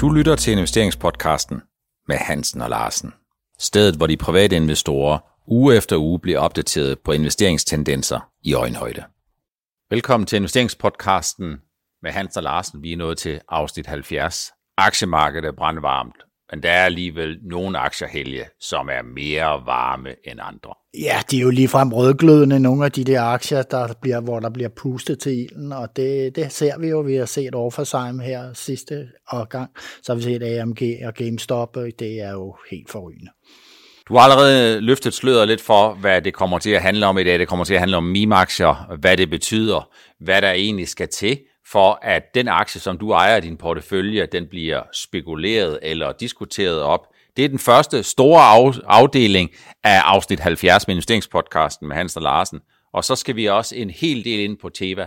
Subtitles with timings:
[0.00, 1.62] Du lytter til investeringspodcasten
[2.08, 3.12] med Hansen og Larsen.
[3.58, 9.04] Stedet, hvor de private investorer uge efter uge bliver opdateret på investeringstendenser i øjenhøjde.
[9.90, 11.60] Velkommen til investeringspodcasten
[12.02, 12.82] med Hansen og Larsen.
[12.82, 14.52] Vi er nået til afsnit 70.
[14.76, 20.74] Aktiemarkedet er brandvarmt, men der er alligevel nogle aktiehelge, som er mere varme end andre.
[20.98, 24.50] Ja, de er jo ligefrem rødglødende, nogle af de der aktier, der bliver, hvor der
[24.50, 27.00] bliver pustet til ilden, og det, det ser vi jo.
[27.00, 29.08] Vi har set Overforsigm her sidste
[29.50, 29.70] gang,
[30.02, 33.30] så har vi set AMG og GameStop, og det er jo helt forrygende.
[34.08, 37.24] Du har allerede løftet sløret lidt for, hvad det kommer til at handle om i
[37.24, 37.38] dag.
[37.38, 39.88] Det kommer til at handle om MIM-aktier, hvad det betyder,
[40.20, 41.38] hvad der egentlig skal til
[41.72, 46.82] for at den aktie, som du ejer i din portefølje, den bliver spekuleret eller diskuteret
[46.82, 47.06] op.
[47.36, 48.42] Det er den første store
[48.86, 49.50] afdeling
[49.84, 52.60] af afsnit 70 med investeringspodcasten med Hans og Larsen.
[52.92, 55.06] Og så skal vi også en hel del ind på Teva.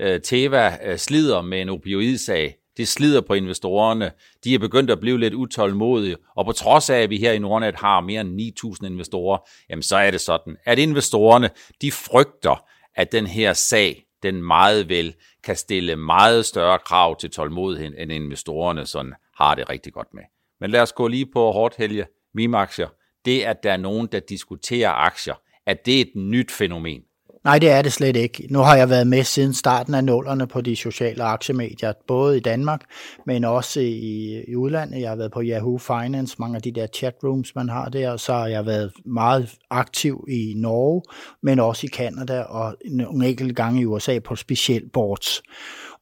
[0.00, 2.54] Øh, Teva øh, slider med en opioidsag.
[2.76, 4.10] Det slider på investorerne.
[4.44, 6.16] De er begyndt at blive lidt utålmodige.
[6.36, 8.40] Og på trods af, at vi her i Nordnet har mere end
[8.82, 9.38] 9.000 investorer,
[9.70, 11.50] jamen så er det sådan, at investorerne,
[11.82, 12.64] de frygter,
[12.96, 18.12] at den her sag, den meget vel kan stille meget større krav til tålmodighed, end
[18.12, 20.22] investorerne sådan har det rigtig godt med.
[20.60, 22.88] Men lad os gå lige på hårdt helge MIM-aktier.
[23.24, 25.34] Det, at der er nogen, der diskuterer aktier,
[25.66, 27.02] at det er et nyt fænomen.
[27.44, 28.46] Nej, det er det slet ikke.
[28.50, 32.40] Nu har jeg været med siden starten af nullerne på de sociale aktiemedier, både i
[32.40, 32.80] Danmark,
[33.26, 35.00] men også i, i udlandet.
[35.00, 38.32] Jeg har været på Yahoo Finance, mange af de der chatrooms, man har der, så
[38.32, 41.02] har jeg været meget aktiv i Norge,
[41.42, 45.42] men også i Kanada og nogle enkelte gange i USA på specielt boards.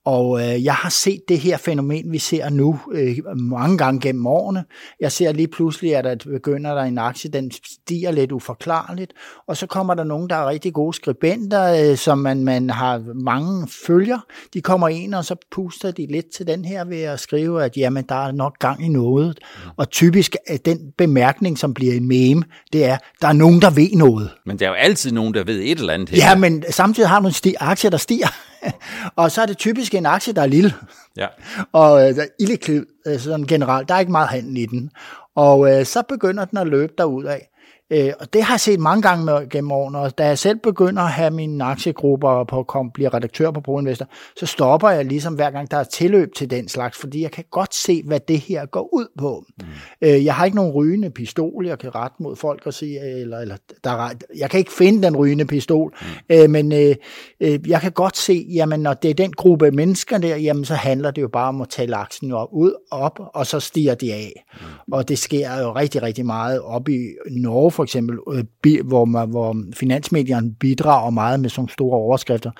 [0.04, 4.26] Og øh, jeg har set det her fænomen, vi ser nu øh, mange gange gennem
[4.26, 4.64] årene.
[5.00, 9.12] Jeg ser lige pludselig, at der begynder der en aktie, den stiger lidt uforklarligt,
[9.48, 13.02] og så kommer der nogen, der er rigtig gode skribenter, øh, som man, man har
[13.14, 14.18] mange følger.
[14.54, 17.76] De kommer ind, og så puster de lidt til den her ved at skrive, at
[17.76, 19.38] jamen, der er nok gang i noget.
[19.64, 19.70] Mm.
[19.76, 22.42] Og typisk er den bemærkning, som bliver en meme,
[22.72, 24.30] det er, der er nogen, der ved noget.
[24.46, 26.08] Men der er jo altid nogen, der ved et eller andet.
[26.08, 26.28] Her.
[26.28, 28.28] Ja, men samtidig har du en aktie, der stiger.
[29.16, 30.74] og så er det typisk en aktie, der er lille.
[31.16, 31.26] Ja.
[31.72, 34.90] Og øh, illikvid, øh, sådan generelt, der er ikke meget handel i den.
[35.34, 36.92] Og øh, så begynder den at løbe
[37.24, 37.51] af.
[37.92, 40.58] Øh, og det har jeg set mange gange med, gennem årene, og da jeg selv
[40.58, 45.34] begynder at have mine aktiegrupper på at blive redaktør på ProInvestor, så stopper jeg ligesom
[45.34, 48.38] hver gang, der er tilløb til den slags, fordi jeg kan godt se, hvad det
[48.38, 49.44] her går ud på.
[49.58, 49.66] Mm.
[50.02, 53.38] Øh, jeg har ikke nogen rygende pistol, jeg kan rette mod folk og sige, eller,
[53.38, 56.36] eller der, jeg kan ikke finde den rygende pistol, mm.
[56.36, 56.94] øh, men øh,
[57.40, 60.74] øh, jeg kan godt se, jamen når det er den gruppe mennesker der, jamen så
[60.74, 64.12] handler det jo bare om at tale aktien op, ud op, og så stiger de
[64.12, 64.44] af.
[64.54, 64.92] Mm.
[64.92, 69.30] Og det sker jo rigtig, rigtig meget op i Norge for eksempel, øh, hvor, man,
[69.30, 72.50] hvor finansmedierne bidrager meget med sådan store overskrifter.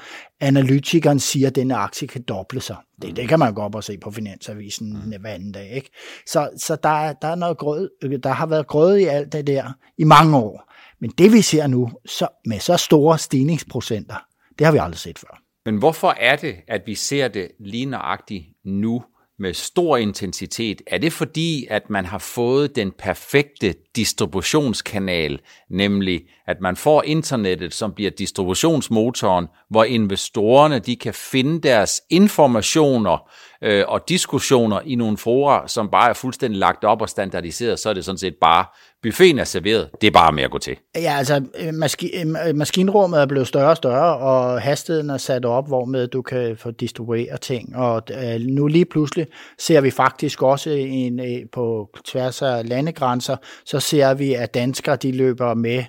[0.40, 2.76] Analytikeren siger, at denne aktie kan doble sig.
[3.02, 5.20] Det, det kan man gå op og se på Finansavisen mm.
[5.20, 5.70] hver anden dag.
[5.70, 5.90] Ikke?
[6.26, 7.90] Så, så der, der, er noget grød,
[8.22, 10.72] der har været grød i alt det der i mange år.
[11.00, 14.16] Men det vi ser nu, så, med så store stigningsprocenter,
[14.58, 15.42] det har vi aldrig set før.
[15.64, 19.02] Men hvorfor er det, at vi ser det lige nøjagtigt nu?
[19.38, 26.60] Med stor intensitet, er det fordi, at man har fået den perfekte distributionskanal, nemlig at
[26.60, 33.30] man får internettet, som bliver distributionsmotoren, hvor investorerne de kan finde deres informationer
[33.62, 37.90] øh, og diskussioner i nogle fora, som bare er fuldstændig lagt op og standardiseret, så
[37.90, 38.64] er det sådan set bare,
[39.02, 40.76] buffeten er serveret, det er bare med at gå til.
[40.96, 45.16] Ja, altså øh, maski- øh, øh, maskinrummet er blevet større og større, og hastigheden er
[45.16, 48.02] sat op, hvor med du kan få distribuere ting, og
[48.40, 49.26] nu lige pludselig
[49.58, 51.20] ser vi faktisk også en,
[51.52, 55.84] på tværs af landegrænser, så ser vi, at danskere de løber med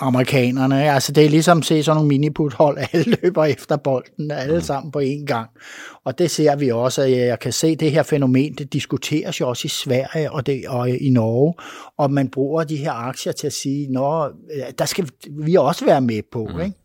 [0.00, 0.92] amerikanerne.
[0.92, 4.60] Altså det er ligesom at se sådan nogle miniputhold, alle løber efter bolden, alle mm.
[4.60, 5.50] sammen på én gang.
[6.04, 9.48] Og det ser vi også, at jeg kan se det her fænomen, det diskuteres jo
[9.48, 11.54] også i Sverige og, det, og i Norge,
[11.98, 13.88] og man bruger de her aktier til at sige,
[14.68, 16.48] at der skal vi også være med på.
[16.54, 16.60] Mm.
[16.60, 16.76] Ikke?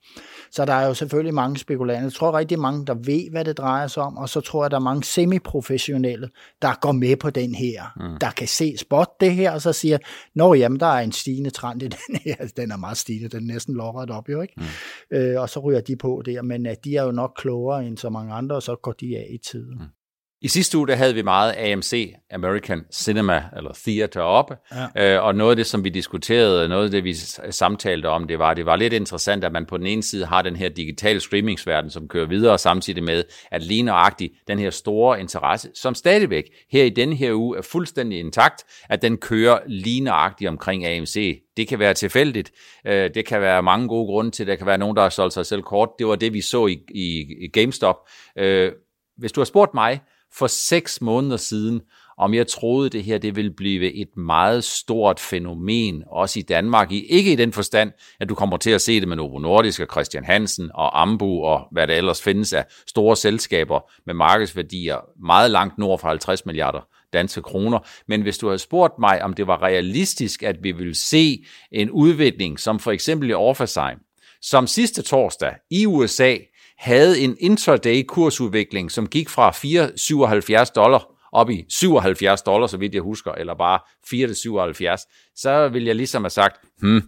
[0.56, 2.04] Så der er jo selvfølgelig mange spekulanter.
[2.04, 4.72] Jeg tror rigtig mange, der ved, hvad det drejer sig om, og så tror jeg,
[4.72, 6.30] der er mange semiprofessionelle,
[6.62, 8.18] der går med på den her, mm.
[8.22, 9.98] der kan se spot det her, og så siger,
[10.36, 12.36] nå jamen, der er en stigende trend i den her.
[12.58, 14.54] Den er meget stigende, den er næsten lodret op jo, ikke?
[14.58, 15.18] Mm.
[15.18, 17.98] Øh, og så ryger de på der, men at de er jo nok klogere end
[17.98, 19.78] så mange andre, og så går de af i tiden.
[19.80, 19.95] Mm.
[20.46, 24.52] I sidste uge der havde vi meget AMC, American Cinema, eller Theater op,
[24.96, 25.16] ja.
[25.16, 27.14] øh, og noget af det, som vi diskuterede, noget af det, vi
[27.50, 30.42] samtalte om, det var, det var lidt interessant, at man på den ene side har
[30.42, 35.20] den her digitale streamingsverden, som kører videre, samtidig med, at lige nøjagtigt den her store
[35.20, 40.02] interesse, som stadigvæk her i denne her uge er fuldstændig intakt, at den kører lige
[40.02, 41.42] nøjagtigt omkring AMC.
[41.58, 42.52] Det kan være tilfældigt,
[42.88, 45.34] øh, det kan være mange gode grunde til, der kan være nogen, der har solgt
[45.34, 45.90] sig selv kort.
[46.00, 47.96] Det var det, vi så i, i, i GameStop.
[48.38, 48.72] Øh,
[49.18, 50.02] hvis du har spurgt mig,
[50.38, 51.82] for seks måneder siden,
[52.18, 56.92] om jeg troede, det her det ville blive et meget stort fænomen, også i Danmark.
[56.92, 59.80] I, ikke i den forstand, at du kommer til at se det med Novo Nordisk
[59.80, 64.98] og Christian Hansen og Ambu og hvad der ellers findes af store selskaber med markedsværdier
[65.26, 67.80] meget langt nord for 50 milliarder danske kroner.
[68.08, 71.92] Men hvis du havde spurgt mig, om det var realistisk, at vi ville se en
[71.92, 73.98] udvikling, som for eksempel i Orphasign,
[74.42, 76.38] som sidste torsdag i USA
[76.78, 79.52] havde en intraday kursudvikling, som gik fra
[80.66, 83.80] 4,77 dollar op i 77 dollar, så vidt jeg husker, eller bare
[84.96, 87.02] 4,77, så vil jeg ligesom have sagt, hmm,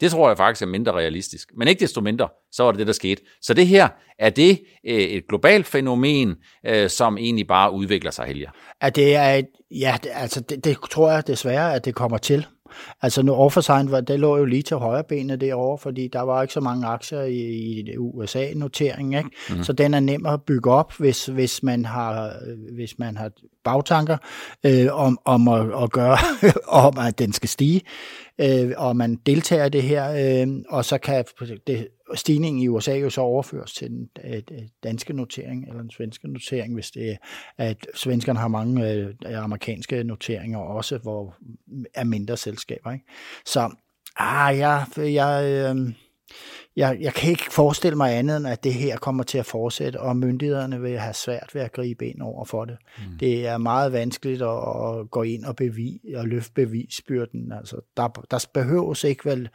[0.00, 1.48] det tror jeg faktisk er mindre realistisk.
[1.56, 3.22] Men ikke desto mindre, så var det det, der skete.
[3.42, 3.88] Så det her,
[4.18, 6.36] er det øh, et globalt fænomen,
[6.66, 8.46] øh, som egentlig bare udvikler sig, Helge?
[8.80, 12.46] At det er et, ja, altså det, det tror jeg desværre, at det kommer til.
[13.02, 16.54] Altså nu Offersign, det lå jo lige til højre benet derovre, fordi der var ikke
[16.54, 17.40] så mange aktier i,
[17.80, 19.30] i USA-noteringen, ikke?
[19.50, 19.64] Mm.
[19.64, 22.32] så den er nem at bygge op, hvis, hvis, man, har,
[22.72, 23.30] hvis man har
[23.64, 24.16] bagtanker
[24.66, 26.18] øh, om, om at, at gøre,
[26.86, 27.80] om at den skal stige,
[28.40, 31.24] øh, og man deltager i det her, øh, og så kan
[31.66, 34.42] det, stigningen i USA jo så overføres til den øh,
[34.82, 37.16] danske notering, eller den svenske notering, hvis det er,
[37.58, 41.34] at svenskerne har mange øh, amerikanske noteringer også, hvor
[41.94, 42.92] er mindre selskaber.
[42.92, 43.04] Ikke?
[43.46, 43.70] Så
[44.16, 45.92] ah, jeg, jeg, øh,
[46.80, 50.00] jeg, jeg kan ikke forestille mig andet, end at det her kommer til at fortsætte,
[50.00, 52.76] og myndighederne vil have svært ved at gribe ind over for det.
[52.98, 53.18] Mm.
[53.18, 57.52] Det er meget vanskeligt at, at gå ind og, bevis, og løfte bevisbyrden.
[57.52, 59.48] Altså, der, der behøves ikke vel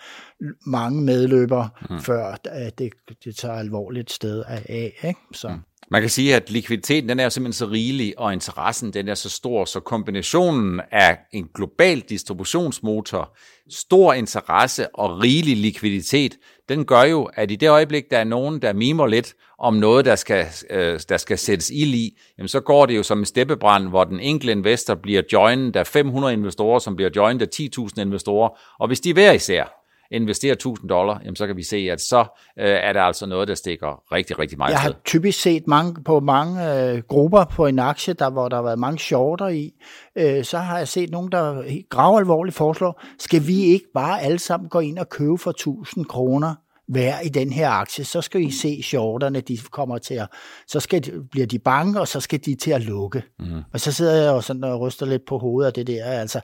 [0.65, 1.99] mange medløbere, mm.
[1.99, 2.93] før at det,
[3.23, 4.93] det tager alvorligt sted af.
[5.03, 5.19] Ikke?
[5.33, 5.47] Så.
[5.47, 5.59] Mm.
[5.91, 9.29] Man kan sige, at likviditeten den er simpelthen så rigelig, og interessen den er så
[9.29, 13.37] stor, så kombinationen af en global distributionsmotor,
[13.69, 16.37] stor interesse og rigelig likviditet,
[16.69, 20.05] den gør jo, at i det øjeblik, der er nogen, der mimer lidt om noget,
[20.05, 23.25] der skal, øh, der skal sættes ild i, jamen så går det jo som en
[23.25, 28.01] steppebrand, hvor den enkelte investor bliver joined af 500 investorer, som bliver joined af 10.000
[28.01, 32.01] investorer, og hvis de hver især investerer 1000 dollar, jamen så kan vi se, at
[32.01, 32.19] så
[32.59, 36.03] øh, er der altså noget, der stikker rigtig, rigtig meget Jeg har typisk set mange,
[36.03, 39.71] på mange øh, grupper på en aktie, der, hvor der har været mange shorter i,
[40.15, 44.39] øh, så har jeg set nogen, der grav alvorligt foreslår, skal vi ikke bare alle
[44.39, 46.55] sammen gå ind og købe for 1000 kroner
[46.87, 50.27] være i den her aktie, så skal I se shorterne, de kommer til at,
[50.67, 53.23] så skal bliver de bange, og så skal de til at lukke.
[53.39, 53.61] Mm.
[53.73, 56.41] Og så sidder jeg jo sådan og ryster lidt på hovedet af det der, altså,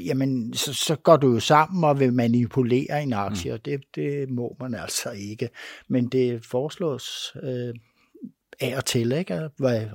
[0.00, 3.54] jamen, så, så går du jo sammen og vil manipulere en aktie, mm.
[3.54, 5.48] og det, det må man altså ikke.
[5.88, 7.74] Men det foreslås øh,
[8.60, 9.12] af og til.
[9.12, 9.48] Ikke?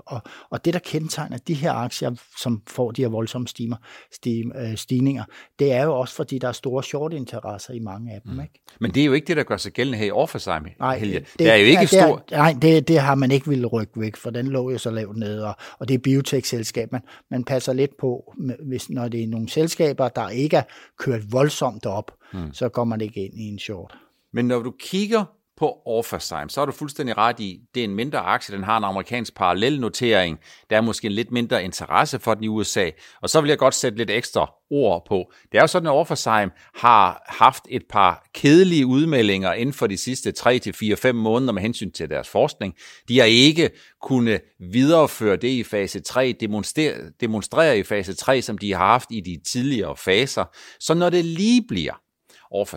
[0.06, 2.12] Og, og det, der kendetegner de her aktier,
[2.42, 3.76] som får de her voldsomme stimer,
[4.12, 5.24] stim, øh, stigninger,
[5.60, 8.34] det er jo også, fordi der er store short-interesser i mange af dem.
[8.34, 8.40] Mm.
[8.40, 8.64] Ikke?
[8.80, 11.20] Men det er jo ikke det, der gør sig gældende her i Orphasigm, Nej, Helge.
[11.20, 12.24] Det, det er jo ikke ja, stor...
[12.32, 14.92] Er, nej, det, det har man ikke ville rykke væk, for den lå jo så
[14.92, 16.92] lavt nede, og, og det er biotech-selskab.
[16.92, 17.02] Man,
[17.32, 18.34] man passer lidt på,
[18.68, 20.64] hvis, når det er nogle selskaber, der ikke er
[20.98, 22.54] kørt voldsomt op, mm.
[22.54, 23.98] så går man ikke ind i en short.
[24.34, 25.26] Men når du kigger
[25.58, 28.78] på Orphasigm, så er du fuldstændig ret i, det er en mindre aktie, den har
[28.78, 30.40] en amerikansk parallelnotering,
[30.70, 32.90] der er måske en lidt mindre interesse for den i USA,
[33.22, 35.32] og så vil jeg godt sætte lidt ekstra ord på.
[35.52, 39.98] Det er jo sådan, at Orphasigm har haft et par kedelige udmeldinger inden for de
[39.98, 42.74] sidste 3-4-5 måneder med hensyn til deres forskning.
[43.08, 43.70] De har ikke
[44.02, 44.40] kunne
[44.72, 49.22] videreføre det i fase 3, demonstrere, demonstrere i fase 3, som de har haft i
[49.22, 50.46] de tidligere faser.
[50.80, 51.94] Så når det lige bliver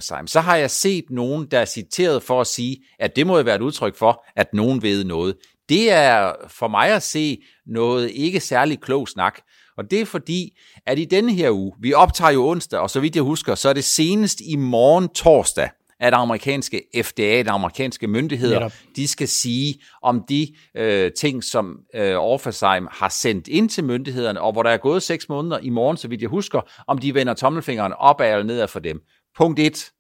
[0.00, 0.20] sig.
[0.26, 3.42] Så har jeg set nogen, der er citeret for at sige, at det må jo
[3.44, 5.36] være et udtryk for, at nogen ved noget.
[5.68, 9.40] Det er for mig at se noget ikke særlig klog snak.
[9.76, 13.00] Og det er fordi, at i denne her uge, vi optager jo onsdag, og så
[13.00, 15.68] vidt jeg husker, så er det senest i morgen torsdag,
[16.00, 18.72] at amerikanske FDA, de amerikanske myndigheder, Netop.
[18.96, 24.40] de skal sige om de øh, ting, som øh, Orphasigm har sendt ind til myndighederne,
[24.40, 27.14] og hvor der er gået seks måneder i morgen, så vidt jeg husker, om de
[27.14, 29.00] vender tommelfingeren opad eller nedad for dem.
[29.36, 29.90] Punkt 1.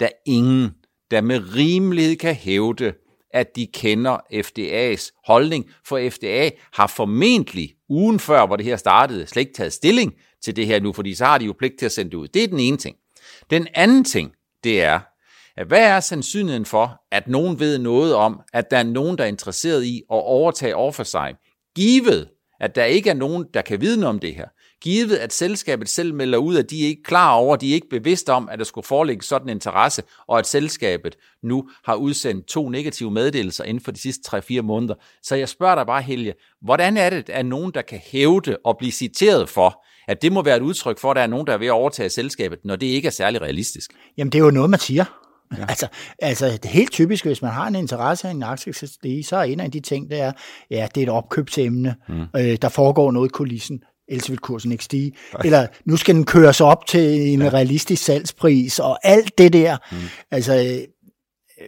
[0.00, 0.70] Der er ingen,
[1.10, 2.94] der med rimelighed kan hævde,
[3.30, 9.26] at de kender FDA's holdning, for FDA har formentlig ugen før, hvor det her startede,
[9.26, 10.14] slet ikke taget stilling
[10.44, 12.28] til det her nu, fordi så har de jo pligt til at sende det ud.
[12.28, 12.96] Det er den ene ting.
[13.50, 14.32] Den anden ting,
[14.64, 15.00] det er,
[15.56, 19.24] at hvad er sandsynligheden for, at nogen ved noget om, at der er nogen, der
[19.24, 21.34] er interesseret i at overtage over for sig,
[21.76, 22.28] givet,
[22.60, 24.48] at der ikke er nogen, der kan vide noget om det her,
[24.82, 27.88] givet at selskabet selv melder ud, at de er ikke klar over, de er ikke
[27.88, 32.46] bevidste om, at der skulle foreligge sådan en interesse, og at selskabet nu har udsendt
[32.46, 34.94] to negative meddelelser inden for de sidste 3-4 måneder.
[35.22, 38.78] Så jeg spørger dig bare, Helge, hvordan er det, at nogen, der kan hævde og
[38.78, 41.52] blive citeret for, at det må være et udtryk for, at der er nogen, der
[41.52, 43.90] er ved at overtage selskabet, når det ikke er særlig realistisk?
[44.16, 45.04] Jamen, det er jo noget, man siger.
[45.58, 45.64] Ja.
[45.68, 45.88] Altså,
[46.18, 48.72] altså det er helt typisk, hvis man har en interesse i en aktie
[49.22, 50.32] så er en af de ting, det er,
[50.70, 51.96] ja, det er et opkøbsemne.
[52.08, 52.20] Mm.
[52.36, 55.12] Øh, der foregår noget i kulissen ellers vil kursen ikke stige.
[55.44, 57.48] Eller nu skal den køres op til en ja.
[57.48, 59.76] realistisk salgspris, og alt det der.
[59.92, 59.96] Mm.
[60.30, 60.84] Altså,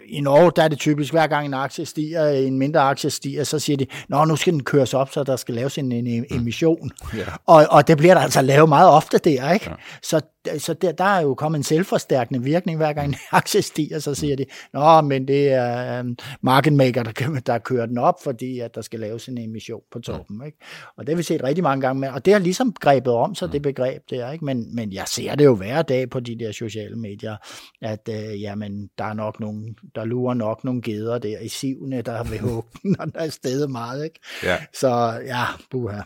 [0.08, 3.44] i Norge, der er det typisk, hver gang en aktie stiger, en mindre aktie stiger,
[3.44, 6.24] så siger de, nå, nu skal den køres op, så der skal laves en, en
[6.30, 6.90] emission.
[7.16, 7.24] Ja.
[7.46, 9.70] Og, og det bliver der altså lavet meget ofte der, ikke?
[9.70, 9.74] Ja.
[10.02, 10.20] Så
[10.58, 14.14] så der, der er jo kommet en selvforstærkende virkning, hver gang en aktie stiger, så
[14.14, 18.60] siger de, nå, men det er um, market maker, der, der kører den op, fordi
[18.60, 20.42] at der skal laves en emission på toppen.
[20.46, 20.58] Ikke?
[20.96, 23.34] Og det har vi set rigtig mange gange med, og det har ligesom grebet om
[23.34, 24.44] sig, det begreb der, ikke?
[24.44, 27.36] Men, men jeg ser det jo hver dag på de der sociale medier,
[27.82, 32.02] at uh, jamen, der er nok nogen, der lurer nok nogle geder der i sivene,
[32.02, 34.04] der vil hugge når der er stedet meget.
[34.04, 34.20] Ikke?
[34.42, 34.56] Ja.
[34.72, 36.00] Så ja, buha.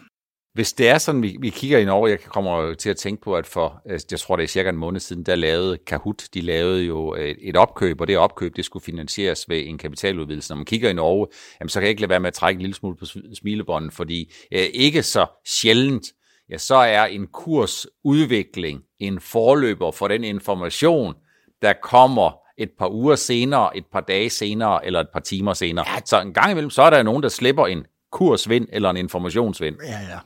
[0.55, 3.37] Hvis det er sådan, vi, vi kigger ind over, jeg kommer til at tænke på,
[3.37, 6.41] at for, øh, jeg tror det er cirka en måned siden, der lavede Kahoot, de
[6.41, 10.51] lavede jo et, et opkøb, og det opkøb, det skulle finansieres ved en kapitaludvidelse.
[10.51, 11.27] Når man kigger ind over,
[11.61, 13.05] jamen, så kan jeg ikke lade være med at trække en lille smule på
[13.35, 16.07] smilebånden, fordi øh, ikke så sjældent,
[16.51, 21.15] ja, så er en kursudvikling en forløber for den information,
[21.63, 25.85] der kommer et par uger senere, et par dage senere, eller et par timer senere.
[25.89, 26.01] Ja.
[26.05, 29.77] Så en gang imellem, så er der nogen, der slipper en kursvind eller en informationsvind.
[29.83, 30.19] Ja, ja.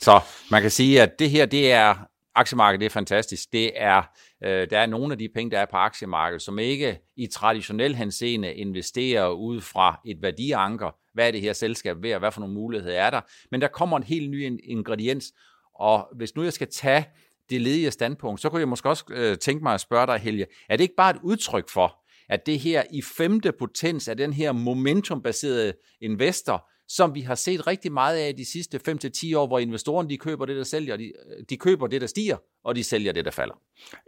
[0.00, 0.20] Så
[0.50, 1.94] man kan sige, at det her, det er,
[2.34, 3.52] aktiemarkedet det er fantastisk.
[3.52, 4.02] Det er,
[4.44, 7.94] øh, der er nogle af de penge, der er på aktiemarkedet, som ikke i traditionel
[7.94, 10.90] henseende investerer ud fra et værdianker.
[11.14, 13.20] Hvad er det her selskab ved, og hvad for nogle muligheder er der?
[13.50, 15.32] Men der kommer en helt ny ingrediens,
[15.74, 17.04] og hvis nu jeg skal tage
[17.50, 20.46] det ledige standpunkt, så kunne jeg måske også øh, tænke mig at spørge dig, Helge,
[20.68, 24.32] er det ikke bare et udtryk for, at det her i femte potens af den
[24.32, 29.58] her momentumbaserede investor, som vi har set rigtig meget af de sidste 5-10 år, hvor
[29.58, 31.12] investorerne de køber det, der sælger, de,
[31.50, 33.54] de køber det, der stiger, og de sælger det, der falder.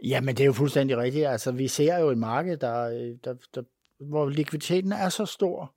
[0.03, 1.27] Jamen, det er jo fuldstændig rigtigt.
[1.27, 2.89] Altså, vi ser jo et marked, der,
[3.23, 3.61] der, der,
[4.09, 5.73] hvor likviditeten er så stor,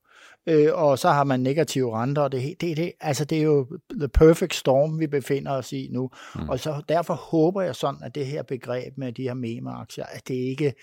[0.47, 3.79] øh, og så har man negative renter, og det, det, det, altså, det er jo
[3.99, 6.11] the perfect storm, vi befinder os i nu.
[6.35, 6.49] Mm.
[6.49, 10.29] Og så derfor håber jeg sådan, at det her begreb med de her meme-aktier, at
[10.29, 10.75] det ikke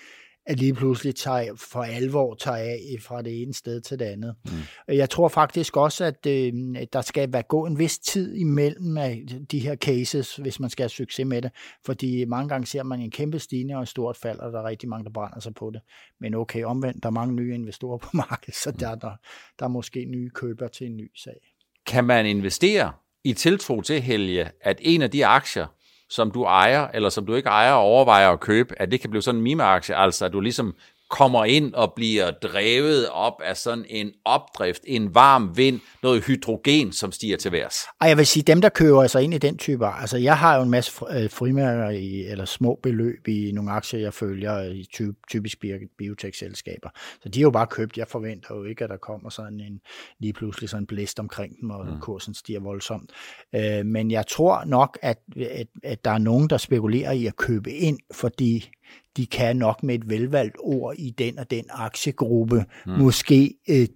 [0.48, 4.36] at lige pludselig tager, for alvor tager af fra det ene sted til det andet.
[4.46, 4.52] Mm.
[4.96, 6.54] Jeg tror faktisk også, at øh,
[6.94, 10.84] der skal være gå en vis tid imellem af de her cases, hvis man skal
[10.84, 11.52] have succes med det,
[11.86, 14.64] fordi mange gange ser man en kæmpe stigning og et stort fald, og der er
[14.64, 15.82] rigtig mange, der brænder sig på det.
[16.20, 19.12] Men okay, omvendt, der er mange nye investorer på markedet, så der, der,
[19.60, 21.54] der er måske nye køber til en ny sag.
[21.86, 25.66] Kan man investere i tiltro til, Helge, at en af de aktier,
[26.10, 29.10] som du ejer, eller som du ikke ejer og overvejer at købe, at det kan
[29.10, 30.76] blive sådan en meme-aktie, altså at du ligesom
[31.10, 36.92] kommer ind og bliver drevet op af sådan en opdrift, en varm vind, noget hydrogen,
[36.92, 37.76] som stiger til værs.
[38.02, 40.56] Og jeg vil sige, dem der køber sig ind i den type, altså jeg har
[40.56, 44.86] jo en masse øh, frimærker i, eller små beløb i nogle aktier, jeg følger i
[45.30, 45.58] typisk
[45.98, 46.90] biotech-selskaber.
[47.24, 47.98] Så de er jo bare købt.
[47.98, 49.80] Jeg forventer jo ikke, at der kommer sådan en
[50.20, 52.00] lige pludselig sådan en blæst omkring dem, og mm.
[52.02, 53.12] kursen stiger voldsomt.
[53.56, 57.36] Øh, men jeg tror nok, at, at, at der er nogen, der spekulerer i at
[57.36, 58.70] købe ind, fordi
[59.18, 62.92] de kan nok med et velvalgt ord i den og den aktiegruppe, mm.
[62.92, 63.88] måske, øh,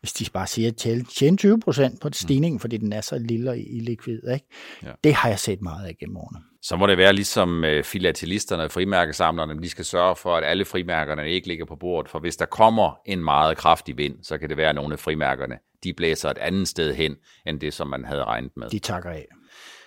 [0.00, 2.60] hvis de bare siger, at tjene 20 procent på stigningen, mm.
[2.60, 4.28] fordi den er så lille og illikvid.
[4.34, 4.46] Ikke?
[4.82, 4.90] Ja.
[5.04, 6.40] Det har jeg set meget af gennem årene.
[6.62, 10.64] Så må det være ligesom øh, filatelisterne og frimærkesamlerne, de skal sørge for, at alle
[10.64, 14.48] frimærkerne ikke ligger på bordet, for hvis der kommer en meget kraftig vind, så kan
[14.48, 17.88] det være, at nogle af frimærkerne, de blæser et andet sted hen, end det, som
[17.88, 18.70] man havde regnet med.
[18.70, 19.26] De takker af.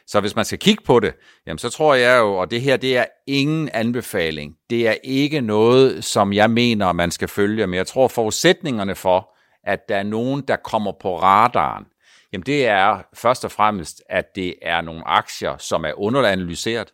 [0.09, 1.13] Så hvis man skal kigge på det,
[1.47, 4.55] jamen så tror jeg jo, og det her det er ingen anbefaling.
[4.69, 9.35] Det er ikke noget, som jeg mener, man skal følge, men jeg tror forudsætningerne for,
[9.63, 11.85] at der er nogen, der kommer på radaren,
[12.33, 16.93] jamen det er først og fremmest, at det er nogle aktier, som er underanalyseret.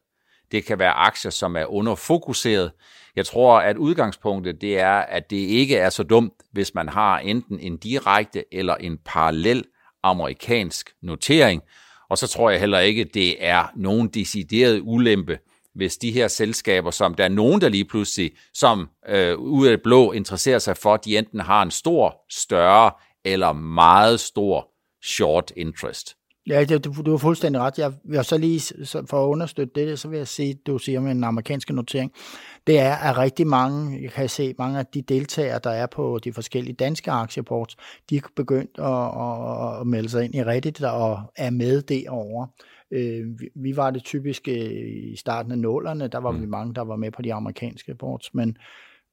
[0.52, 2.72] Det kan være aktier, som er underfokuseret.
[3.16, 7.20] Jeg tror, at udgangspunktet det er, at det ikke er så dumt, hvis man har
[7.20, 9.64] enten en direkte eller en parallel
[10.04, 11.62] amerikansk notering,
[12.10, 15.40] og så tror jeg heller ikke, det er nogen decideret ulempe,
[15.76, 19.72] hvis de her selskaber, som der er nogen, der lige pludselig, som øh, ud af
[19.72, 22.92] det blå interesserer sig for, de enten har en stor, større
[23.26, 24.68] eller meget stor
[25.04, 26.16] short interest.
[26.48, 27.80] Ja, det, du, du har fuldstændig ret.
[27.80, 31.00] Jeg vil så lige, så for at understøtte det, så vil jeg sige, du siger
[31.00, 32.12] med en amerikansk notering,
[32.68, 36.20] det er, at rigtig mange, jeg kan se, mange af de deltagere, der er på
[36.24, 37.78] de forskellige danske aktieports,
[38.10, 42.48] de er begyndt at, at, melde sig ind i Reddit og er med derovre.
[42.92, 43.25] Øh,
[43.56, 46.42] vi var det typisk i starten af nålerne, der var mm.
[46.42, 48.58] vi mange, der var med på de amerikanske ports, men,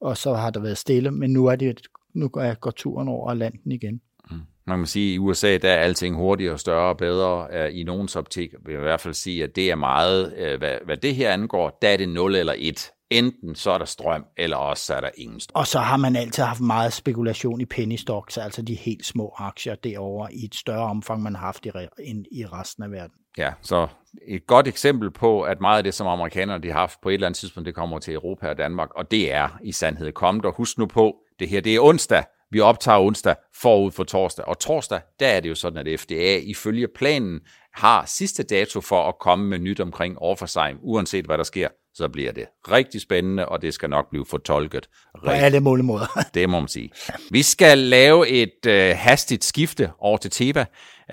[0.00, 1.80] og så har der været stille, men nu er det
[2.14, 4.00] nu går turen over Atlanten igen.
[4.30, 4.36] Mm.
[4.66, 7.72] Man kan sige, at i USA der er alting hurtigere, større og bedre.
[7.72, 10.96] I nogens optik vil jeg i hvert fald sige, at det er meget, hvad, hvad
[10.96, 14.56] det her angår, der er det 0 eller 1 Enten så er der strøm, eller
[14.56, 15.60] også så er der ingen strøm.
[15.60, 19.34] Og så har man altid haft meget spekulation i penny stocks, altså de helt små
[19.38, 23.14] aktier derovre i et større omfang, man har haft i, end i resten af verden.
[23.38, 23.86] Ja, så
[24.28, 27.14] et godt eksempel på, at meget af det, som amerikanerne de har haft på et
[27.14, 30.44] eller andet tidspunkt, det kommer til Europa og Danmark, og det er i sandhed kommet.
[30.44, 32.24] Og husk nu på, det her det er onsdag.
[32.52, 34.44] Vi optager onsdag forud for torsdag.
[34.44, 37.40] Og torsdag, der er det jo sådan, at FDA ifølge planen
[37.74, 42.08] har sidste dato for at komme med nyt omkring overforsign, uanset hvad der sker så
[42.08, 44.88] bliver det rigtig spændende, og det skal nok blive fortolket.
[45.24, 46.06] På alle mulige måder.
[46.34, 46.90] det må man sige.
[47.30, 50.64] Vi skal lave et øh, hastigt skifte over til Teva.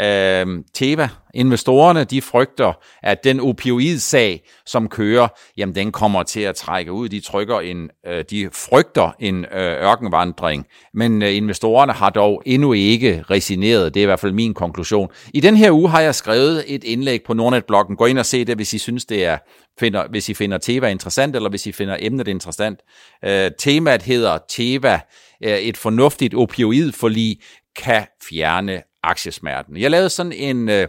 [0.02, 5.28] Øh, Teva, investorerne, de frygter, at den opioid-sag, som kører,
[5.58, 7.10] jamen den kommer til at trække ud.
[7.10, 12.74] De, trykker en, øh, de frygter en øh, ørkenvandring, men øh, investorerne har dog endnu
[12.74, 13.94] ikke resigneret.
[13.94, 15.10] Det er i hvert fald min konklusion.
[15.34, 17.96] I den her uge har jeg skrevet et indlæg på Nordnet-bloggen.
[17.96, 19.38] Gå ind og se det, hvis I synes, det er
[19.80, 22.80] finder, hvis I finder Teva interessant, eller hvis I finder emnet interessant.
[23.26, 25.00] Øh, temaet hedder Teva,
[25.44, 27.38] øh, et fornuftigt opioidforlig
[27.76, 29.78] kan fjerne aktiesmerten.
[29.78, 30.88] Jeg lavede sådan en, øh,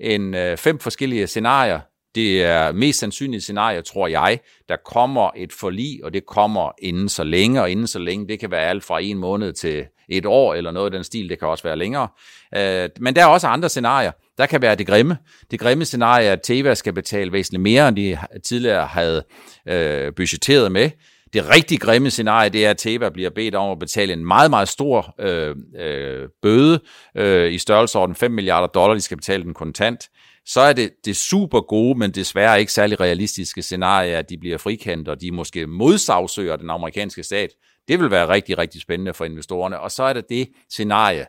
[0.00, 1.80] en øh, fem forskellige scenarier.
[2.14, 7.08] Det er mest sandsynlige scenarie, tror jeg, der kommer et forlig, og det kommer inden
[7.08, 10.26] så længe, og inden så længe, det kan være alt fra en måned til et
[10.26, 12.08] år, eller noget af den stil, det kan også være længere.
[12.56, 14.12] Øh, men der er også andre scenarier.
[14.38, 15.16] Der kan være det grimme.
[15.50, 19.24] Det grimme scenarie er, at Teva skal betale væsentligt mere, end de tidligere havde
[19.68, 20.90] øh, budgetteret med.
[21.32, 24.50] Det rigtig grimme scenarie, det er, at Teva bliver bedt om at betale en meget,
[24.50, 26.80] meget stor øh, øh, bøde
[27.16, 30.08] øh, i størrelsesorden 5 milliarder dollar, de skal betale den kontant.
[30.46, 34.58] Så er det det super gode, men desværre ikke særlig realistiske scenarie, at de bliver
[34.58, 37.50] frikendt, og de måske modsagsøger den amerikanske stat.
[37.88, 39.80] Det vil være rigtig, rigtig spændende for investorerne.
[39.80, 41.26] Og så er det det scenarie,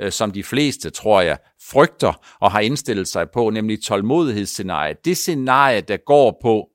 [0.00, 1.38] øh, som de fleste, tror jeg,
[1.70, 5.04] frygter og har indstillet sig på, nemlig tålmodighedsscenariet.
[5.04, 6.68] Det scenarie, der går på,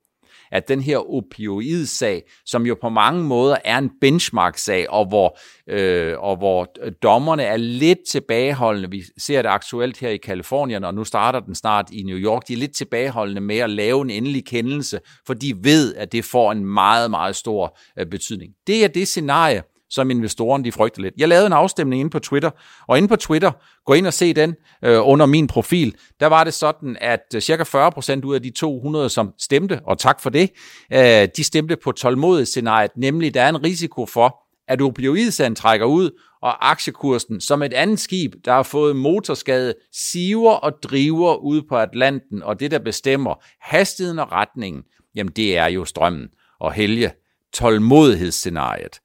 [0.52, 5.38] at den her opioid-sag, som jo på mange måder er en benchmark-sag, og hvor,
[5.68, 8.90] øh, og hvor øh, dommerne er lidt tilbageholdende.
[8.92, 12.48] Vi ser det aktuelt her i Kalifornien, og nu starter den snart i New York.
[12.48, 16.26] De er lidt tilbageholdende med at lave en endelig kendelse, for de ved, at det
[16.26, 18.54] får en meget, meget stor øh, betydning.
[18.68, 21.14] Det er det scenarie, som investorerne de frygter lidt.
[21.18, 22.50] Jeg lavede en afstemning inde på Twitter,
[22.88, 23.52] og inde på Twitter,
[23.86, 27.42] gå ind og se den øh, under min profil, der var det sådan, at øh,
[27.42, 30.50] cirka 40% ud af de 200, som stemte, og tak for det,
[30.94, 36.12] øh, de stemte på tålmodighedsscenariet, nemlig der er en risiko for, at opioidsagen trækker ud,
[36.42, 41.78] og aktiekursen som et andet skib, der har fået motorskade, siver og driver ud på
[41.78, 44.84] Atlanten, og det, der bestemmer hastigheden og retningen,
[45.16, 46.28] jamen det er jo strømmen.
[46.60, 47.12] Og Helge,
[47.54, 49.00] tålmodighedsscenariet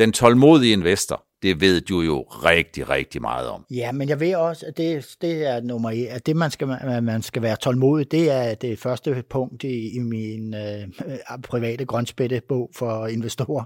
[0.00, 3.64] den tålmodige investor, det ved du jo rigtig, rigtig meget om.
[3.70, 6.68] Ja, men jeg ved også, at det, det er nummer et, at det, man skal,
[7.02, 12.70] man skal være tålmodig, det er det første punkt i, i min øh, private grønspættebog
[12.76, 13.64] for investorer.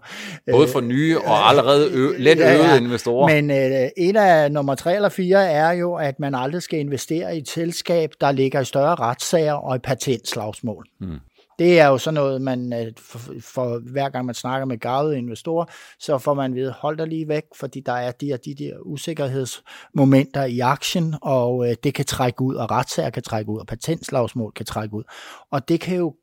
[0.50, 2.80] Både for nye og allerede ø- let øvede ja, ja.
[2.80, 3.28] investorer.
[3.34, 7.36] Men øh, et af nummer tre eller fire er jo, at man aldrig skal investere
[7.36, 10.86] i et selskab, der ligger i større retssager og i patentslagsmål.
[11.00, 11.18] Hmm.
[11.58, 15.18] Det er jo sådan noget, man øh, for, for hver gang man snakker med gavede
[15.18, 15.64] investorer,
[15.98, 18.72] så får man ved, hold dig lige væk, fordi der er de og de der
[18.82, 23.66] usikkerhedsmomenter i aktien, og øh, det kan trække ud, og retssager kan trække ud, og
[23.66, 25.04] patentslagsmål kan trække ud.
[25.50, 26.14] Og det kan jo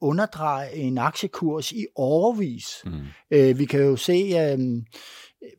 [0.00, 2.82] underdreje en aktiekurs i overvis.
[2.84, 3.00] Mm.
[3.30, 4.12] Øh, vi kan jo se...
[4.12, 4.82] Øh,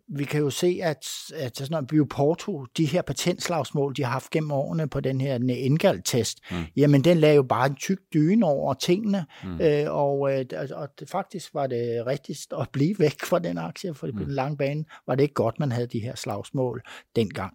[0.08, 4.30] vi kan jo se, at, at sådan noget Bioporto, de her patentslagsmål, de har haft
[4.30, 6.58] gennem årene på den her Engald-test, mm.
[6.76, 9.62] jamen den lagde jo bare en tyk dyne over tingene, mm.
[9.62, 13.94] øh, og, øh, og det, faktisk var det rigtigst at blive væk fra den aktie,
[13.94, 14.14] for mm.
[14.18, 16.82] på den lange bane var det ikke godt, man havde de her slagsmål
[17.16, 17.54] dengang.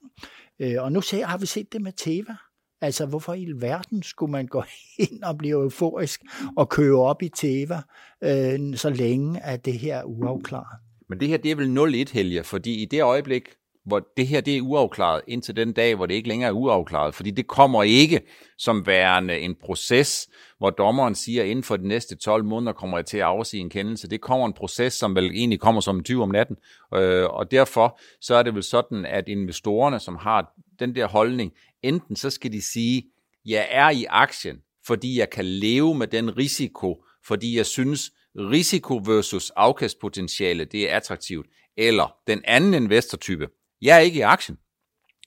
[0.61, 2.37] Øh, og nu ser, har vi set det med Teva.
[2.81, 4.63] Altså, hvorfor i verden skulle man gå
[4.99, 6.21] ind og blive euforisk
[6.57, 7.83] og køre op i Teva,
[8.23, 10.86] øh, så længe at det her er uafklaret?
[11.09, 13.43] Men det her, det er vel 0-1, Helge, fordi i det øjeblik,
[13.87, 17.15] hvor det her det er uafklaret, indtil den dag, hvor det ikke længere er uafklaret,
[17.15, 18.21] fordi det kommer ikke
[18.59, 22.99] som værende en proces, hvor dommeren siger, at inden for de næste 12 måneder kommer
[22.99, 24.09] jeg til at afsige en kendelse.
[24.09, 26.57] Det kommer en proces, som vel egentlig kommer som en 20 om natten,
[26.95, 31.53] øh, og derfor så er det vel sådan, at investorerne, som har den der holdning,
[31.83, 33.05] enten så skal de sige,
[33.47, 39.01] jeg er i aktien, fordi jeg kan leve med den risiko, fordi jeg synes, risiko
[39.05, 41.47] versus afkastpotentiale, det er attraktivt.
[41.77, 43.49] Eller den anden investortype,
[43.83, 44.59] jeg er ikke i aktien,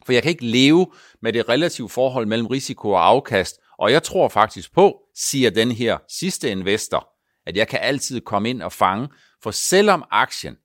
[0.06, 0.91] for jeg kan ikke leve
[1.22, 5.72] med det relative forhold mellem risiko og afkast, og jeg tror faktisk på, siger den
[5.72, 7.10] her sidste investor,
[7.45, 9.08] at jeg kan altid komme ind og fange,
[9.43, 10.56] for selvom aktien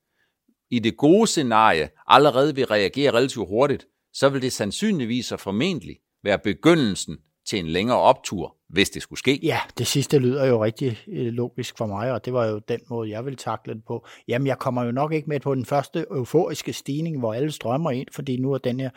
[0.70, 5.96] i det gode scenarie allerede vil reagere relativt hurtigt, så vil det sandsynligvis og formentlig
[6.24, 9.40] være begyndelsen til en længere optur, hvis det skulle ske.
[9.42, 12.80] Ja, det sidste lyder jo rigtig øh, logisk for mig, og det var jo den
[12.90, 14.06] måde, jeg ville takle det på.
[14.28, 17.90] Jamen, jeg kommer jo nok ikke med på den første euforiske stigning, hvor alle strømmer
[17.90, 18.90] ind, fordi nu er, den her,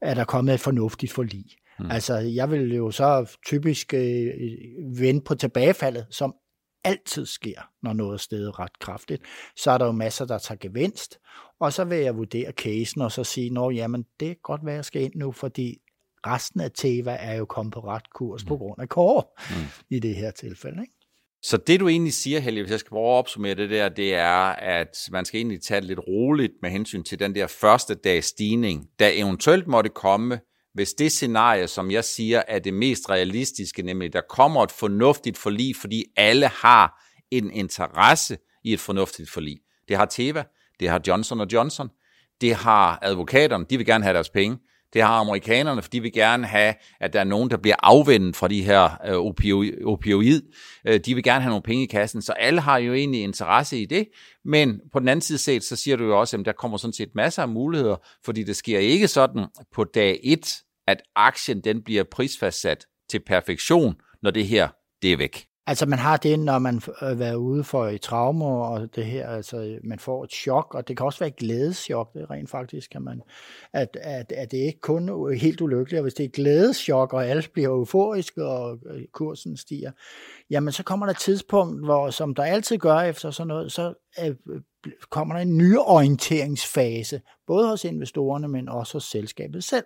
[0.00, 1.44] er der kommet et fornuftigt forlig.
[1.78, 1.90] Hmm.
[1.90, 4.30] Altså, jeg vil jo så typisk øh,
[4.98, 6.34] vende på tilbagefaldet, som
[6.84, 9.22] altid sker, når noget er stedet ret kraftigt.
[9.56, 11.18] Så er der jo masser, der tager gevinst,
[11.60, 14.74] og så vil jeg vurdere casen og så sige, nå jamen, det er godt være,
[14.74, 15.78] jeg skal ind nu, fordi
[16.26, 18.48] resten af Teva er jo kommet på ret kurs mm.
[18.48, 19.66] på grund af kår mm.
[19.90, 20.82] i det her tilfælde.
[20.82, 20.94] Ikke?
[21.42, 24.14] Så det du egentlig siger, Helge, hvis jeg skal prøve at opsummere det der, det
[24.14, 27.94] er, at man skal egentlig tage det lidt roligt med hensyn til den der første
[27.94, 30.40] dags stigning, der eventuelt måtte komme,
[30.74, 35.38] hvis det scenarie, som jeg siger, er det mest realistiske, nemlig der kommer et fornuftigt
[35.38, 39.58] forlig, fordi alle har en interesse i et fornuftigt forlig.
[39.88, 40.44] Det har Teva,
[40.80, 41.88] det har Johnson Johnson,
[42.40, 44.58] det har advokaterne, de vil gerne have deres penge,
[44.94, 48.36] det har amerikanerne, for de vil gerne have, at der er nogen, der bliver afvendet
[48.36, 49.84] fra de her øh, opioid.
[49.84, 50.42] opioid.
[50.86, 53.78] Øh, de vil gerne have nogle penge i kassen, så alle har jo egentlig interesse
[53.78, 54.08] i det.
[54.44, 56.92] Men på den anden side set, så siger du jo også, at der kommer sådan
[56.92, 60.54] set masser af muligheder, fordi det sker ikke sådan på dag 1,
[60.86, 64.68] at aktien den bliver prisfastsat til perfektion, når det her
[65.02, 65.46] det er væk.
[65.66, 69.04] Altså man har det, når man øh, har været ude for et traume, og det
[69.04, 72.50] her, altså man får et chok, og det kan også være et glædeschok, det rent
[72.50, 73.22] faktisk, kan man,
[73.72, 77.26] at, at, at det ikke kun helt ulykkeligt, og hvis det er et glædeschok, og
[77.26, 79.92] alle bliver euforiske, og øh, kursen stiger,
[80.50, 83.94] jamen så kommer der et tidspunkt, hvor, som der altid gør efter sådan noget, så
[84.24, 84.34] øh,
[85.10, 89.84] kommer der en nyorienteringsfase, både hos investorerne, men også hos selskabet selv.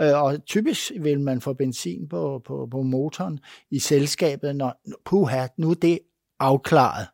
[0.00, 5.46] Øh, og typisk vil man få benzin på, på, på motoren i selskabet, når puha,
[5.58, 5.98] nu er det
[6.40, 7.06] afklaret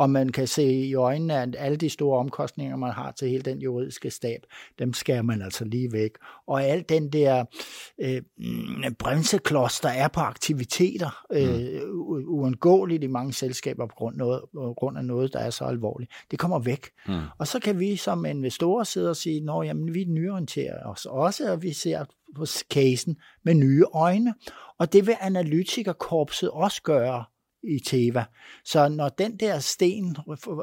[0.00, 3.42] og man kan se i øjnene, at alle de store omkostninger, man har til hele
[3.42, 4.40] den juridiske stab,
[4.78, 6.10] dem skærer man altså lige væk.
[6.46, 7.44] Og alt den der
[8.00, 8.22] øh,
[8.98, 12.29] bremseklods, der er på aktiviteter, øh, mm.
[12.50, 16.10] Uundgåeligt i mange selskaber på grund, noget, på grund af noget, der er så alvorligt,
[16.30, 16.86] det kommer væk.
[17.08, 17.14] Mm.
[17.38, 21.52] Og så kan vi som investorer sidde og sige, at jamen, vi nyorienterer os også,
[21.52, 22.04] og vi ser
[22.36, 24.34] på casen med nye øjne.
[24.78, 27.24] Og det vil analytikerkorpset også gøre
[27.62, 28.24] i Teva.
[28.64, 30.16] Så når den der sten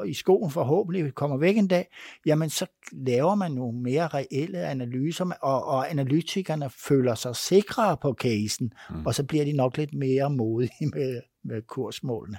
[0.06, 1.86] i skoen forhåbentlig kommer væk en dag,
[2.26, 8.14] jamen så laver man nogle mere reelle analyser, og, og analytikerne føler sig sikre på
[8.20, 9.06] casen, mm.
[9.06, 12.38] og så bliver de nok lidt mere modige med, med kursmålene.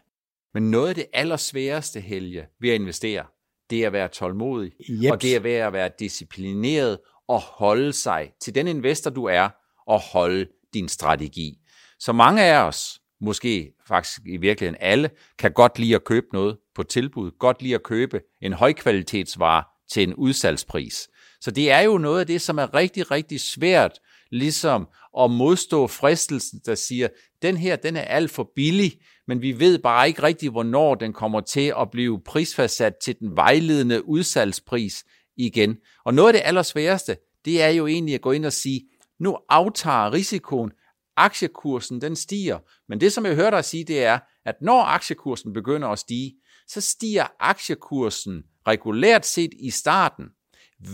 [0.53, 3.25] Men noget af det allersværeste, Helge, ved at investere,
[3.69, 5.11] det er at være tålmodig, yep.
[5.11, 9.49] og det er at være disciplineret og holde sig til den investor, du er,
[9.87, 11.59] og holde din strategi.
[11.99, 16.57] Så mange af os, måske faktisk i virkeligheden alle, kan godt lide at købe noget
[16.75, 21.07] på tilbud, godt lide at købe en højkvalitetsvare til en udsalgspris.
[21.41, 23.99] Så det er jo noget af det, som er rigtig, rigtig svært,
[24.31, 24.87] ligesom
[25.19, 27.07] at modstå fristelsen, der siger,
[27.41, 28.93] den her, den er alt for billig,
[29.27, 33.35] men vi ved bare ikke rigtig, hvornår den kommer til at blive prisfastsat til den
[33.35, 35.03] vejledende udsalgspris
[35.37, 35.77] igen.
[36.05, 38.81] Og noget af det allersværeste, det er jo egentlig at gå ind og sige,
[39.19, 40.71] nu aftager risikoen,
[41.19, 42.59] aktiekursen den stiger.
[42.89, 46.33] Men det, som jeg hører dig sige, det er, at når aktiekursen begynder at stige,
[46.67, 50.25] så stiger aktiekursen regulært set i starten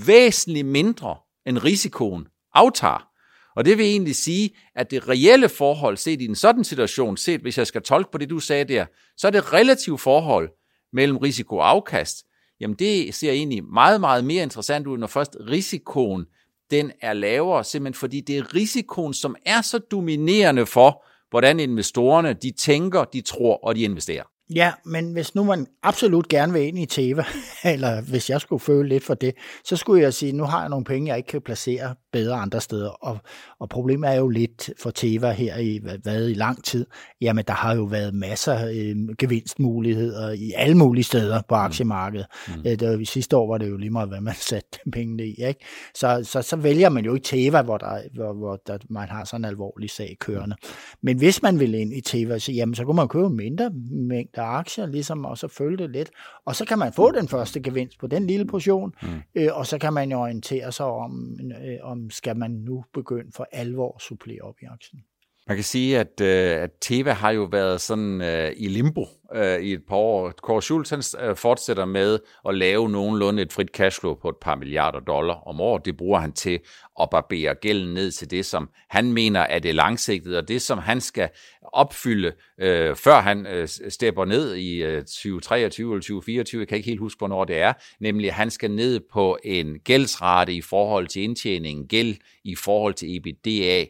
[0.05, 3.07] væsentligt mindre end risikoen aftager.
[3.55, 7.41] Og det vil egentlig sige, at det reelle forhold set i en sådan situation, set
[7.41, 8.85] hvis jeg skal tolke på det, du sagde der,
[9.17, 10.49] så er det relative forhold
[10.93, 12.25] mellem risiko og afkast,
[12.59, 16.25] jamen det ser egentlig meget, meget mere interessant ud, når først risikoen
[16.71, 22.33] den er lavere, simpelthen fordi det er risikoen, som er så dominerende for, hvordan investorerne
[22.33, 24.23] de tænker, de tror og de investerer.
[24.53, 27.25] Ja, men hvis nu man absolut gerne vil ind i Teva,
[27.73, 30.69] eller hvis jeg skulle føle lidt for det, så skulle jeg sige, nu har jeg
[30.69, 32.89] nogle penge, jeg ikke kan placere bedre andre steder.
[32.89, 33.17] Og,
[33.59, 36.85] og problemet er jo lidt for Teva her i, hvad, i lang tid.
[37.21, 41.61] Jamen, der har jo været masser øh, gevinstmuligheder i alle mulige steder på mm.
[41.61, 42.25] aktiemarkedet.
[42.47, 42.53] Mm.
[42.65, 45.35] Øh, det var, sidste år var det jo lige meget, hvad man satte pengene i.
[45.47, 45.65] Ikke?
[45.95, 49.25] Så, så, så vælger man jo ikke Teva, hvor, der, hvor, hvor der, man har
[49.25, 50.55] sådan en alvorlig sag kørende.
[51.01, 54.34] Men hvis man vil ind i Teva, så, jamen, så kunne man købe mindre mængde
[54.41, 56.11] aktier, ligesom, og så følge det lidt.
[56.45, 59.07] Og så kan man få den første gevinst på den lille portion, mm.
[59.35, 63.31] øh, og så kan man jo orientere sig om, øh, om skal man nu begynde
[63.35, 65.03] for alvor at supplere op i aktien.
[65.47, 69.05] Man kan sige, at, øh, at Teva har jo været sådan øh, i limbo
[69.35, 70.31] øh, i et par år.
[70.31, 74.99] Kåre Schultz uh, fortsætter med at lave nogenlunde et frit cashflow på et par milliarder
[74.99, 75.85] dollar om året.
[75.85, 76.59] Det bruger han til
[77.01, 80.77] at barbere gælden ned til det, som han mener er det langsigtede, og det, som
[80.77, 81.29] han skal
[81.61, 86.89] opfylde, øh, før han øh, stepper ned i øh, 2023 eller 2024, jeg kan ikke
[86.89, 91.07] helt huske, hvornår det er, nemlig at han skal ned på en gældsrate i forhold
[91.07, 93.85] til indtjeningen, gæld i forhold til EBITDA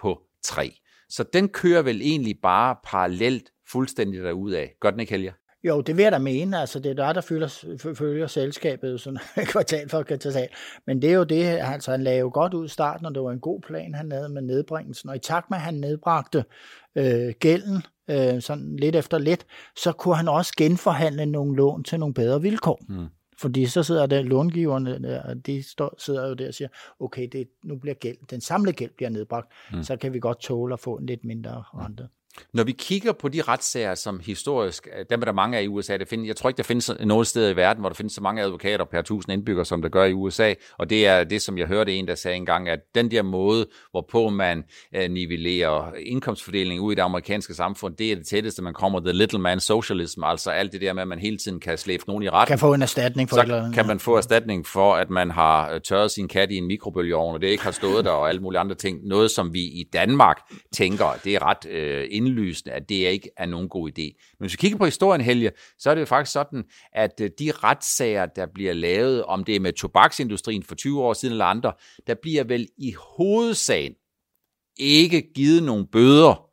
[0.00, 0.72] på 3.
[1.08, 4.24] Så den kører vel egentlig bare parallelt fuldstændig
[4.56, 4.74] af.
[4.80, 5.32] Gør den ikke, Helge?
[5.64, 6.60] Jo, det vil jeg da mene.
[6.60, 9.18] Altså, det er der, der følger, følger selskabet sådan
[9.52, 10.48] kvartal for kvartal.
[10.86, 13.22] Men det er jo det, altså han lagde jo godt ud i starten, og det
[13.22, 15.08] var en god plan, han havde med nedbringelsen.
[15.08, 16.44] Og i takt med, at han nedbragte
[16.96, 22.00] øh, gælden, øh, sådan lidt efter lidt, så kunne han også genforhandle nogle lån til
[22.00, 22.80] nogle bedre vilkår.
[22.88, 23.06] Mm.
[23.40, 26.68] Fordi så sidder der långiverne, der, de står, sidder jo der og siger,
[27.00, 29.82] okay, det, nu bliver gæld, den samlede gæld bliver nedbragt, mm.
[29.82, 32.02] så kan vi godt tåle at få en lidt mindre rente.
[32.02, 32.08] Mm.
[32.54, 35.96] Når vi kigger på de retssager, som historisk, dem er der mange af i USA,
[35.96, 38.22] der findes, jeg tror ikke, der findes noget sted i verden, hvor der findes så
[38.22, 41.58] mange advokater per tusind indbyggere, som der gør i USA, og det er det, som
[41.58, 44.64] jeg hørte en, der sagde engang, at den der måde, hvorpå man
[44.96, 49.12] uh, nivellerer indkomstfordelingen ud i det amerikanske samfund, det er det tætteste, man kommer, the
[49.12, 52.22] little man socialism, altså alt det der med, at man hele tiden kan slæbe nogen
[52.22, 52.52] i retten.
[52.52, 55.72] Kan få en erstatning for så eller kan man få erstatning for, at man har
[55.72, 58.40] øh, tørret sin kat i en mikrobølgeovn, og det ikke har stået der, og alle
[58.40, 59.06] mulige andre ting.
[59.06, 60.36] Noget, som vi i Danmark
[60.72, 64.02] tænker, det er ret uh, indlysende, at det ikke er nogen god idé.
[64.02, 67.30] Men hvis vi kigger på historien, Helge, så er det jo faktisk sådan, at øh,
[67.38, 71.44] de retssager, der bliver lavet, om det er med tobaksindustrien for 20 år siden eller
[71.44, 71.72] andre,
[72.06, 73.94] der bliver vel i hovedsagen
[74.78, 76.44] ikke givet nogen bøder,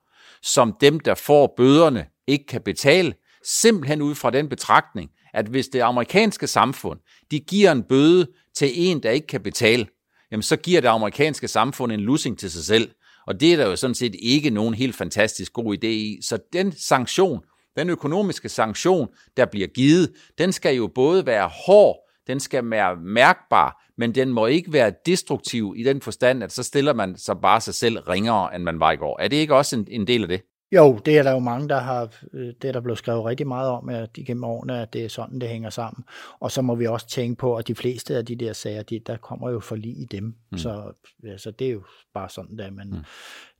[0.41, 5.67] som dem, der får bøderne, ikke kan betale, simpelthen ud fra den betragtning, at hvis
[5.67, 6.99] det amerikanske samfund,
[7.31, 9.87] de giver en bøde til en, der ikke kan betale,
[10.31, 12.91] jamen så giver det amerikanske samfund en lussing til sig selv.
[13.27, 16.19] Og det er der jo sådan set ikke nogen helt fantastisk god idé i.
[16.21, 17.41] Så den sanktion,
[17.77, 19.07] den økonomiske sanktion,
[19.37, 24.29] der bliver givet, den skal jo både være hård, den skal være mærkbar, men den
[24.29, 27.99] må ikke være destruktiv i den forstand, at så stiller man sig bare sig selv
[27.99, 29.19] ringere, end man var i går.
[29.21, 30.41] Er det ikke også en, en del af det?
[30.71, 33.47] Jo, det er der jo mange, der har, øh, det er der blevet skrevet rigtig
[33.47, 36.03] meget om, at gennem årene, at det er sådan, det hænger sammen.
[36.39, 38.99] Og så må vi også tænke på, at de fleste af de der sager, de,
[38.99, 40.35] der kommer jo for lige i dem.
[40.51, 40.57] Mm.
[40.57, 40.91] Så
[41.27, 43.03] altså, det er jo bare sådan, der, men mm.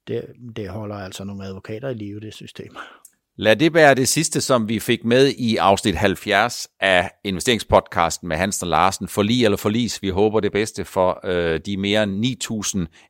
[0.07, 2.75] det, det holder altså nogle advokater i live, det system.
[3.37, 8.37] Lad det være det sidste, som vi fik med i afsnit 70 af investeringspodcasten med
[8.37, 9.07] Hansen og Larsen.
[9.07, 12.25] Forlig eller forlis, vi håber det bedste for øh, de mere end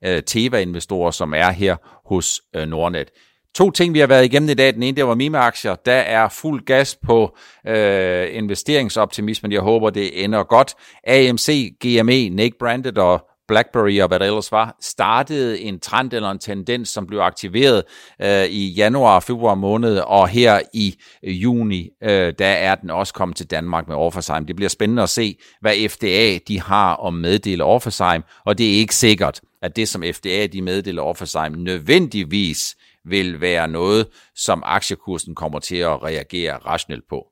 [0.03, 3.09] 9.000 øh, Teva-investorer, som er her hos øh, Nordnet.
[3.55, 4.73] To ting, vi har været igennem i dag.
[4.73, 5.75] Den ene, det var Mima-aktier.
[5.75, 7.37] Der er fuld gas på
[7.67, 9.51] øh, investeringsoptimismen.
[9.51, 10.73] Jeg håber, det ender godt.
[11.07, 16.31] AMC, GME, Nick Branded og BlackBerry og hvad der ellers var, startede en trend eller
[16.31, 17.83] en tendens, som blev aktiveret
[18.21, 22.89] øh, i januar og februar måned, og her i øh, juni, øh, der er den
[22.89, 24.45] også kommet til Danmark med Orpheusheim.
[24.45, 28.77] Det bliver spændende at se, hvad FDA de har at meddele Orpheusheim, og det er
[28.79, 35.35] ikke sikkert, at det, som FDA de meddeler Orpheusheim, nødvendigvis vil være noget, som aktiekursen
[35.35, 37.25] kommer til at reagere rationelt på.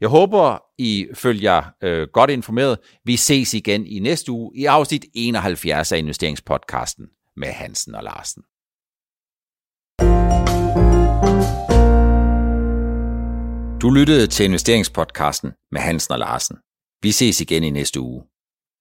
[0.00, 2.78] Jeg håber, I følger jer øh, godt informeret.
[3.04, 7.06] Vi ses igen i næste uge i afsnit 71 af investeringspodcasten
[7.36, 8.42] med Hansen og Larsen.
[13.82, 16.56] Du lyttede til investeringspodcasten med Hansen og Larsen.
[17.02, 18.29] Vi ses igen i næste uge.